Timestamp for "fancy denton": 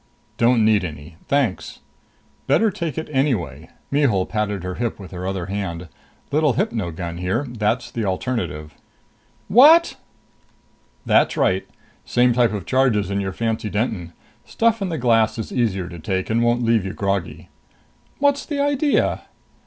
13.31-14.13